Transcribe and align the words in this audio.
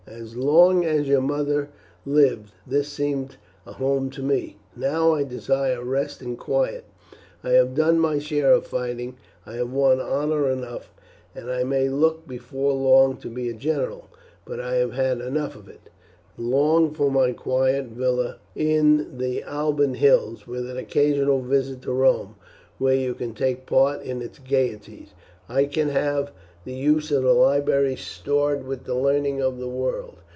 As 0.07 0.35
long 0.35 0.83
as 0.83 1.07
your 1.07 1.21
mother 1.21 1.69
lived 2.05 2.51
this 2.67 2.89
seemed 2.89 3.37
a 3.65 3.73
home 3.73 4.09
to 4.09 4.21
me, 4.21 4.57
now 4.75 5.13
I 5.13 5.23
desire 5.23 5.81
rest 5.81 6.21
and 6.21 6.37
quiet. 6.37 6.83
I 7.45 7.51
have 7.51 7.75
done 7.75 7.97
my 7.97 8.19
share 8.19 8.51
of 8.51 8.67
fighting, 8.67 9.15
I 9.45 9.53
have 9.53 9.71
won 9.71 10.01
honour 10.01 10.49
enough, 10.51 10.91
and 11.33 11.49
I 11.49 11.63
may 11.63 11.87
look 11.87 12.27
before 12.27 12.73
long 12.73 13.17
to 13.17 13.29
be 13.29 13.47
a 13.47 13.53
general; 13.53 14.09
but 14.43 14.59
I 14.59 14.75
have 14.75 14.91
had 14.91 15.21
enough 15.21 15.55
of 15.55 15.69
it, 15.69 15.79
and 16.35 16.49
long 16.49 16.93
for 16.93 17.09
my 17.09 17.31
quiet 17.31 17.85
villa 17.85 18.37
in 18.53 19.17
the 19.17 19.43
Alban 19.43 19.93
hills, 19.93 20.45
with 20.45 20.69
an 20.69 20.75
occasional 20.77 21.39
visit 21.41 21.81
to 21.83 21.93
Rome, 21.93 22.35
where 22.79 22.95
you 22.95 23.13
can 23.13 23.33
take 23.33 23.65
part 23.65 24.01
in 24.01 24.21
its 24.21 24.39
gaieties, 24.39 25.13
and 25.47 25.57
I 25.59 25.65
can 25.67 25.87
have 25.89 26.31
the 26.63 26.71
use 26.73 27.09
of 27.11 27.23
the 27.23 27.33
libraries 27.33 28.01
stored 28.01 28.63
with 28.67 28.83
the 28.83 28.93
learning 28.93 29.41
of 29.41 29.57
the 29.57 29.67
world. 29.67 30.13